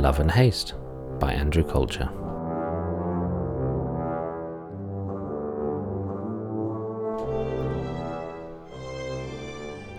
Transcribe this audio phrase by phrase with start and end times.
[0.00, 0.72] Love and Haste
[1.18, 2.08] by Andrew Culture.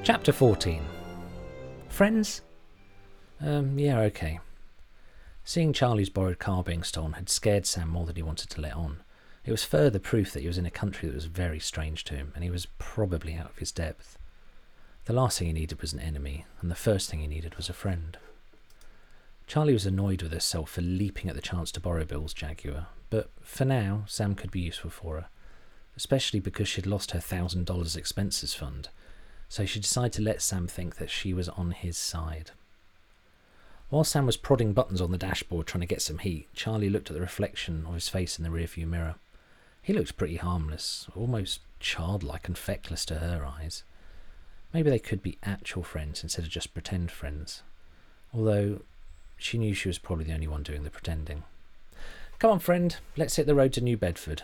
[0.02, 0.82] Chapter 14
[1.88, 2.42] Friends?
[3.40, 4.40] Um, yeah, okay.
[5.44, 8.74] Seeing Charlie's borrowed car being stolen had scared Sam more than he wanted to let
[8.74, 9.04] on.
[9.46, 12.16] It was further proof that he was in a country that was very strange to
[12.16, 14.18] him, and he was probably out of his depth.
[15.06, 17.70] The last thing he needed was an enemy, and the first thing he needed was
[17.70, 18.18] a friend.
[19.52, 23.32] Charlie was annoyed with herself for leaping at the chance to borrow Bill's Jaguar, but
[23.42, 25.28] for now, Sam could be useful for her,
[25.98, 28.88] especially because she'd lost her thousand dollars expenses fund,
[29.50, 32.52] so she decided to let Sam think that she was on his side.
[33.90, 37.10] While Sam was prodding buttons on the dashboard trying to get some heat, Charlie looked
[37.10, 39.16] at the reflection of his face in the rearview mirror.
[39.82, 43.84] He looked pretty harmless, almost childlike and feckless to her eyes.
[44.74, 47.64] Maybe they could be actual friends instead of just pretend friends.
[48.34, 48.84] Although
[49.44, 51.44] she knew she was probably the only one doing the pretending.
[52.40, 54.44] Come on, friend, let's hit the road to New Bedford.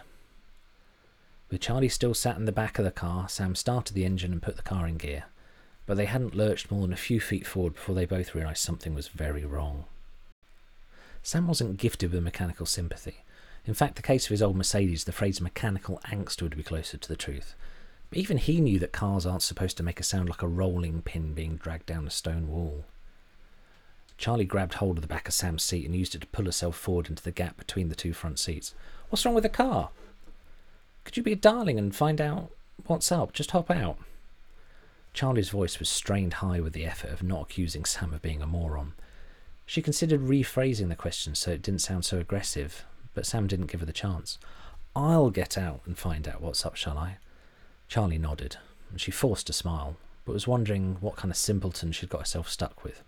[1.49, 4.41] With Charlie still sat in the back of the car, Sam started the engine and
[4.41, 5.25] put the car in gear.
[5.85, 8.93] But they hadn't lurched more than a few feet forward before they both realised something
[8.93, 9.85] was very wrong.
[11.23, 13.23] Sam wasn't gifted with mechanical sympathy.
[13.65, 16.97] In fact, the case of his old Mercedes, the phrase mechanical angst would be closer
[16.97, 17.55] to the truth.
[18.09, 21.01] But even he knew that cars aren't supposed to make a sound like a rolling
[21.01, 22.85] pin being dragged down a stone wall.
[24.17, 26.75] Charlie grabbed hold of the back of Sam's seat and used it to pull herself
[26.75, 28.73] forward into the gap between the two front seats.
[29.09, 29.89] What's wrong with the car?
[31.03, 32.51] Could you be a darling and find out
[32.87, 33.31] what's up?
[33.31, 33.97] Just hop out.
[35.13, 38.47] Charlie's voice was strained high with the effort of not accusing Sam of being a
[38.47, 38.93] moron.
[39.65, 43.79] She considered rephrasing the question so it didn't sound so aggressive, but Sam didn't give
[43.79, 44.37] her the chance.
[44.95, 47.17] I'll get out and find out what's up, shall I?
[47.87, 48.57] Charlie nodded,
[48.89, 49.95] and she forced a smile,
[50.25, 53.03] but was wondering what kind of simpleton she'd got herself stuck with.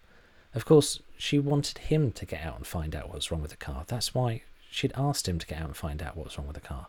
[0.54, 3.58] Of course, she wanted him to get out and find out what's wrong with the
[3.58, 3.84] car.
[3.88, 6.62] That's why she'd asked him to get out and find out what's wrong with the
[6.62, 6.88] car.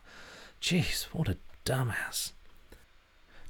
[0.61, 2.31] Jeez, what a dumbass.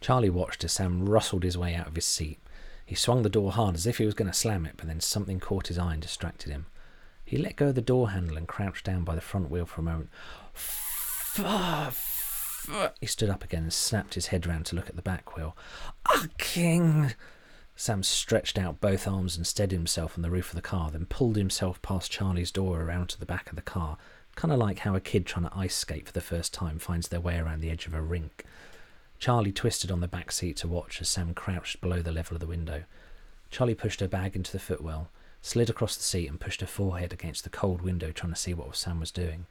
[0.01, 2.39] Charlie watched as Sam rustled his way out of his seat.
[2.85, 4.99] He swung the door hard as if he was going to slam it, but then
[4.99, 6.65] something caught his eye and distracted him.
[7.23, 9.79] He let go of the door handle and crouched down by the front wheel for
[9.79, 10.09] a moment.
[12.99, 15.55] He stood up again and snapped his head round to look at the back wheel.
[16.07, 17.13] Ah, King!
[17.81, 21.07] Sam stretched out both arms and steadied himself on the roof of the car, then
[21.07, 23.97] pulled himself past Charlie's door around to the back of the car,
[24.35, 27.07] kind of like how a kid trying to ice skate for the first time finds
[27.07, 28.45] their way around the edge of a rink.
[29.17, 32.39] Charlie twisted on the back seat to watch as Sam crouched below the level of
[32.39, 32.83] the window.
[33.49, 35.09] Charlie pushed her bag into the footwell,
[35.41, 38.53] slid across the seat, and pushed her forehead against the cold window, trying to see
[38.53, 39.47] what Sam was doing.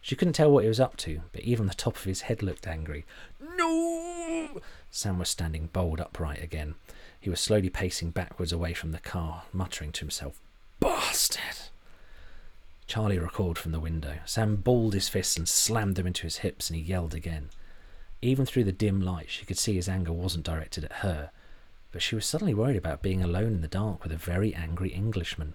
[0.00, 2.42] She couldn't tell what he was up to, but even the top of his head
[2.42, 3.04] looked angry.
[3.38, 4.62] No!
[4.90, 6.76] Sam was standing bolt upright again.
[7.20, 10.40] He was slowly pacing backwards away from the car, muttering to himself,
[10.80, 11.68] Bastard!
[12.86, 14.18] Charlie recalled from the window.
[14.24, 17.50] Sam balled his fists and slammed them into his hips, and he yelled again.
[18.22, 21.30] Even through the dim light, she could see his anger wasn't directed at her,
[21.92, 24.88] but she was suddenly worried about being alone in the dark with a very angry
[24.88, 25.54] Englishman.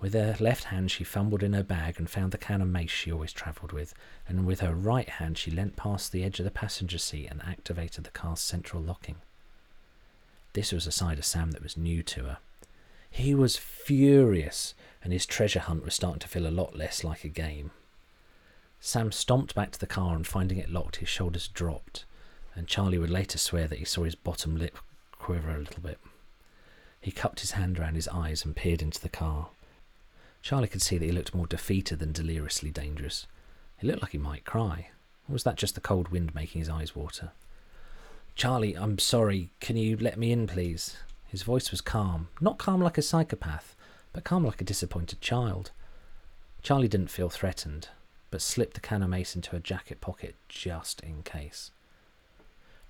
[0.00, 2.90] With her left hand, she fumbled in her bag and found the can of mace
[2.90, 3.94] she always travelled with,
[4.26, 7.42] and with her right hand, she leant past the edge of the passenger seat and
[7.42, 9.16] activated the car's central locking.
[10.54, 12.38] This was a side of Sam that was new to her.
[13.10, 17.24] He was furious, and his treasure hunt was starting to feel a lot less like
[17.24, 17.70] a game.
[18.80, 22.04] Sam stomped back to the car and finding it locked, his shoulders dropped,
[22.54, 24.76] and Charlie would later swear that he saw his bottom lip
[25.18, 25.98] quiver a little bit.
[27.00, 29.48] He cupped his hand round his eyes and peered into the car.
[30.42, 33.26] Charlie could see that he looked more defeated than deliriously dangerous.
[33.78, 34.88] He looked like he might cry.
[35.28, 37.32] Or was that just the cold wind making his eyes water?
[38.34, 39.50] Charlie, I'm sorry.
[39.60, 40.96] Can you let me in, please?
[41.28, 42.28] His voice was calm.
[42.40, 43.74] Not calm like a psychopath,
[44.12, 45.70] but calm like a disappointed child.
[46.62, 47.88] Charlie didn't feel threatened,
[48.30, 51.70] but slipped the can of mace into her jacket pocket just in case.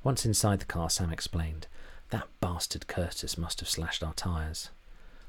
[0.05, 1.67] Once inside the car, Sam explained,
[2.11, 4.71] That bastard Curtis must have slashed our tyres.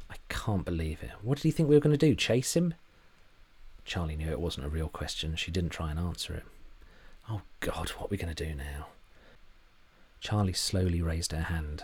[0.09, 1.11] I can't believe it.
[1.21, 2.15] What did he think we were going to do?
[2.15, 2.73] Chase him?
[3.85, 5.35] Charlie knew it wasn't a real question.
[5.35, 6.43] She didn't try and answer it.
[7.29, 8.87] Oh, God, what are we going to do now?
[10.23, 11.83] Charlie slowly raised her hand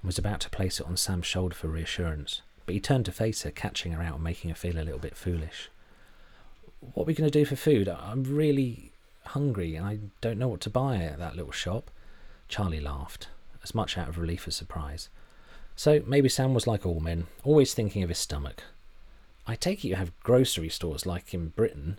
[0.00, 3.12] and was about to place it on Sam's shoulder for reassurance, but he turned to
[3.12, 5.68] face her, catching her out and making her feel a little bit foolish.
[6.78, 7.88] What are we going to do for food?
[7.88, 8.92] I'm really
[9.26, 11.90] hungry and I don't know what to buy at that little shop.
[12.48, 13.26] Charlie laughed,
[13.64, 15.08] as much out of relief as surprise.
[15.74, 18.62] So maybe Sam was like all men, always thinking of his stomach.
[19.48, 21.98] I take it you have grocery stores like in Britain.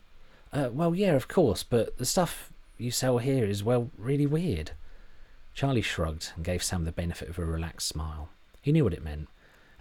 [0.54, 4.72] Uh, well, yeah, of course, but the stuff you sell here is, well, really weird.
[5.54, 8.30] Charlie shrugged and gave Sam the benefit of a relaxed smile.
[8.62, 9.28] He knew what it meant,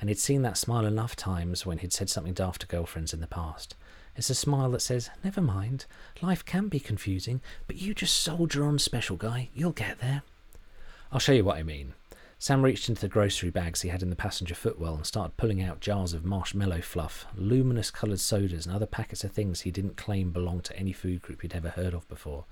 [0.00, 3.20] and he'd seen that smile enough times when he'd said something daft to girlfriends in
[3.20, 3.76] the past.
[4.16, 5.86] It's a smile that says, Never mind,
[6.20, 10.22] life can be confusing, but you just soldier on, special guy, you'll get there.
[11.12, 11.94] I'll show you what I mean.
[12.38, 15.62] Sam reached into the grocery bags he had in the passenger footwell and started pulling
[15.62, 19.98] out jars of marshmallow fluff, luminous coloured sodas, and other packets of things he didn't
[19.98, 22.46] claim belonged to any food group he'd ever heard of before.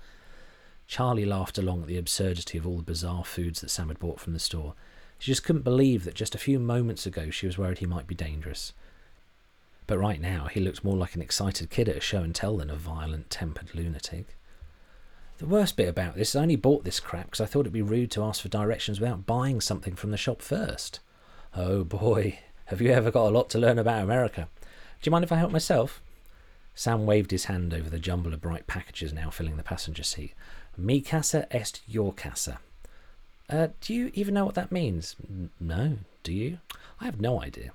[0.89, 4.19] Charlie laughed along at the absurdity of all the bizarre foods that Sam had bought
[4.19, 4.73] from the store.
[5.19, 8.07] She just couldn't believe that just a few moments ago she was worried he might
[8.07, 8.73] be dangerous.
[9.85, 12.57] But right now he looked more like an excited kid at a show and tell
[12.57, 14.35] than a violent tempered lunatic.
[15.37, 17.71] The worst bit about this is I only bought this crap because I thought it'd
[17.71, 21.01] be rude to ask for directions without buying something from the shop first.
[21.55, 24.49] Oh boy, have you ever got a lot to learn about America?
[24.63, 26.01] Do you mind if I help myself?
[26.79, 30.33] Sam waved his hand over the jumble of bright packages now filling the passenger seat.
[30.77, 32.59] Mi casa est your casa.
[33.49, 35.17] Uh, do you even know what that means?
[35.59, 36.59] No, do you?
[37.01, 37.71] I have no idea.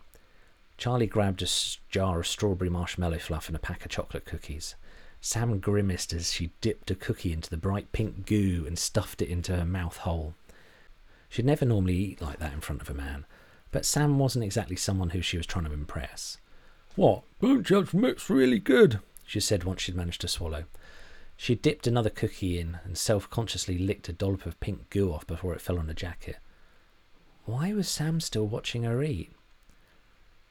[0.78, 1.48] Charlie grabbed a
[1.90, 4.74] jar of strawberry marshmallow fluff and a pack of chocolate cookies.
[5.20, 9.28] Sam grimaced as she dipped a cookie into the bright pink goo and stuffed it
[9.28, 10.32] into her mouth hole.
[11.28, 13.26] She'd never normally eat like that in front of a man,
[13.70, 16.38] but Sam wasn't exactly someone who she was trying to impress.
[16.96, 17.25] What?
[17.41, 20.64] Don't judge me's really good, she said once she'd managed to swallow.
[21.37, 25.26] She dipped another cookie in and self consciously licked a dollop of pink goo off
[25.26, 26.37] before it fell on her jacket.
[27.44, 29.32] Why was Sam still watching her eat?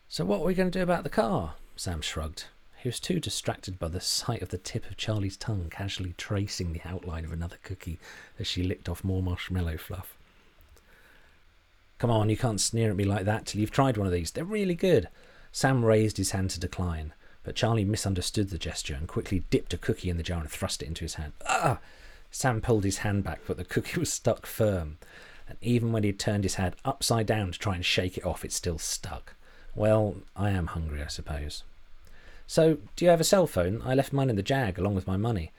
[0.09, 1.55] So, what are we going to do about the car?
[1.75, 2.45] Sam shrugged.
[2.77, 6.73] He was too distracted by the sight of the tip of Charlie's tongue casually tracing
[6.73, 7.97] the outline of another cookie
[8.37, 10.17] as she licked off more marshmallow fluff.
[11.97, 14.31] Come on, you can't sneer at me like that till you've tried one of these.
[14.31, 15.07] They're really good.
[15.53, 17.13] Sam raised his hand to decline,
[17.43, 20.81] but Charlie misunderstood the gesture and quickly dipped a cookie in the jar and thrust
[20.81, 21.33] it into his hand.
[21.47, 21.77] Ah!
[22.31, 24.97] Sam pulled his hand back, but the cookie was stuck firm,
[25.47, 28.43] and even when he turned his head upside down to try and shake it off,
[28.43, 29.35] it still stuck.
[29.75, 31.61] Well, I am hungry, I suppose.
[32.47, 33.83] So, do you have a cell phone?
[33.85, 35.51] I left mine in the jag along with my money.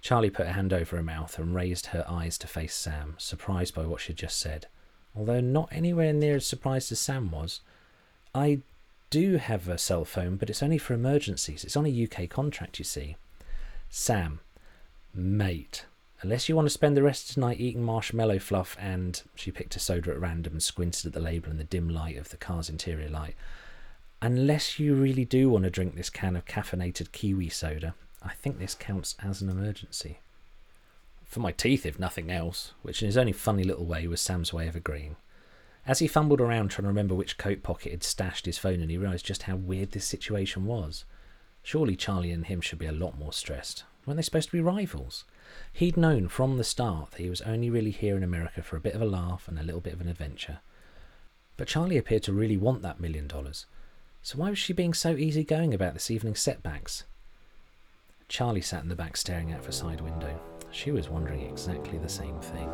[0.00, 3.74] Charlie put her hand over her mouth and raised her eyes to face Sam, surprised
[3.74, 4.68] by what she'd just said,
[5.14, 7.60] although not anywhere near as surprised as Sam was.
[8.34, 8.60] I
[9.14, 11.62] do have a cell phone, but it's only for emergencies.
[11.62, 13.14] It's on a UK contract, you see.
[13.88, 14.40] Sam,
[15.14, 15.84] mate,
[16.20, 19.52] unless you want to spend the rest of the night eating marshmallow fluff and she
[19.52, 22.30] picked a soda at random and squinted at the label in the dim light of
[22.30, 23.36] the car's interior light.
[24.20, 28.58] Unless you really do want to drink this can of caffeinated kiwi soda, I think
[28.58, 30.18] this counts as an emergency.
[31.24, 34.52] For my teeth, if nothing else, which in his only funny little way was Sam's
[34.52, 35.14] way of agreeing.
[35.86, 38.90] As he fumbled around trying to remember which coat pocket had stashed his phone, and
[38.90, 41.04] he realised just how weird this situation was.
[41.62, 43.84] Surely Charlie and him should be a lot more stressed.
[44.06, 45.24] Weren't they supposed to be rivals?
[45.72, 48.80] He'd known from the start that he was only really here in America for a
[48.80, 50.58] bit of a laugh and a little bit of an adventure.
[51.56, 53.66] But Charlie appeared to really want that million dollars.
[54.22, 57.04] So why was she being so easygoing about this evening's setbacks?
[58.28, 60.40] Charlie sat in the back staring out of a side window.
[60.70, 62.68] She was wondering exactly the same thing.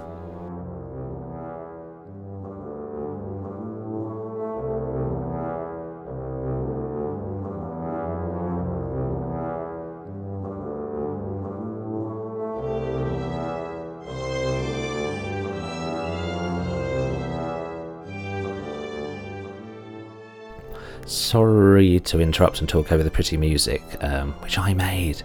[21.11, 25.23] Sorry to interrupt and talk over the pretty music, um, which I made,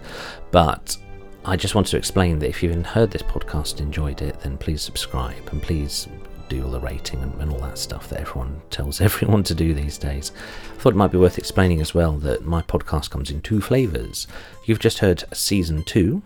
[0.50, 0.96] but
[1.44, 4.58] I just wanted to explain that if you've heard this podcast and enjoyed it, then
[4.58, 6.08] please subscribe and please
[6.48, 9.74] do all the rating and, and, all that stuff that everyone tells everyone to do
[9.74, 10.32] these days.
[10.74, 13.60] I thought it might be worth explaining as well that my podcast comes in two
[13.60, 14.26] flavours.
[14.64, 16.22] You've just heard season two,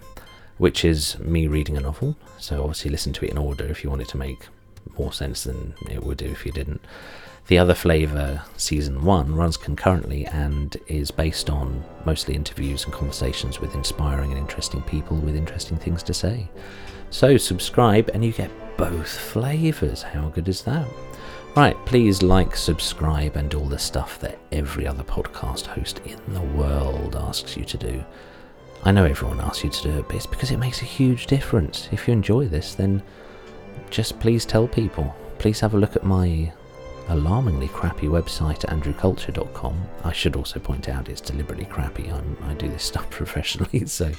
[0.58, 3.90] which is me reading a novel, so obviously listen to it in order if you
[3.90, 4.46] want it to make
[4.98, 6.80] more sense than it would do if you didn't.
[7.50, 13.58] The other flavour, season one, runs concurrently and is based on mostly interviews and conversations
[13.58, 16.48] with inspiring and interesting people with interesting things to say.
[17.10, 20.00] So subscribe and you get both flavours.
[20.00, 20.86] How good is that?
[21.56, 26.42] Right, please like, subscribe, and all the stuff that every other podcast host in the
[26.56, 28.04] world asks you to do.
[28.84, 31.26] I know everyone asks you to do it, but it's because it makes a huge
[31.26, 31.88] difference.
[31.90, 33.02] If you enjoy this, then
[33.90, 35.16] just please tell people.
[35.40, 36.52] Please have a look at my
[37.08, 39.88] alarmingly crappy website andrewculture.com.
[40.04, 42.10] I should also point out it's deliberately crappy.
[42.10, 44.12] I'm, I do this stuff professionally, so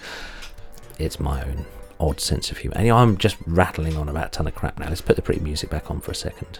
[0.99, 1.65] it's my own
[1.99, 2.77] odd sense of humour.
[2.77, 4.89] Anyway, I'm just rattling on about a ton of crap now.
[4.89, 6.59] Let's put the pretty music back on for a second.